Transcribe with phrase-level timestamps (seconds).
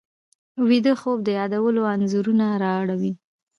[0.67, 3.11] ویده خوب د یادونو انځورونه راوړي